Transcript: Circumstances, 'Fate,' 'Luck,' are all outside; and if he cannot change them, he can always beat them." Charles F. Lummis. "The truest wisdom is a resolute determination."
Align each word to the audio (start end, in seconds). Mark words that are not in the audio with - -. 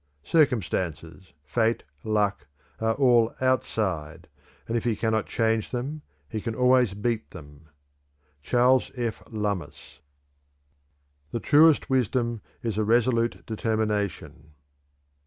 Circumstances, 0.25 1.31
'Fate,' 1.45 1.83
'Luck,' 2.03 2.47
are 2.79 2.95
all 2.95 3.35
outside; 3.39 4.27
and 4.67 4.75
if 4.75 4.83
he 4.83 4.95
cannot 4.95 5.27
change 5.27 5.69
them, 5.69 6.01
he 6.27 6.41
can 6.41 6.55
always 6.55 6.95
beat 6.95 7.29
them." 7.29 7.69
Charles 8.41 8.89
F. 8.97 9.21
Lummis. 9.29 9.99
"The 11.29 11.39
truest 11.39 11.87
wisdom 11.91 12.41
is 12.63 12.79
a 12.79 12.83
resolute 12.83 13.45
determination." 13.45 14.53